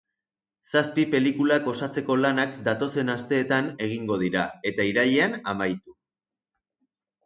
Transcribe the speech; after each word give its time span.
Zazpi 0.69 1.03
pelikulak 1.11 1.69
osatzeko 1.73 2.17
lanak 2.23 2.57
datozen 2.69 3.15
asteetan 3.19 3.71
egingo 3.91 4.21
dira, 4.27 4.49
eta 4.75 4.93
irailean 4.95 5.41
amaitu. 5.57 6.01